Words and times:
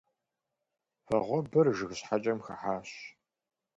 Вагъуэбэр 1.07 1.67
жыг 1.77 1.91
щхьэкӀэм 1.97 2.39
хыхьащ. 2.45 2.89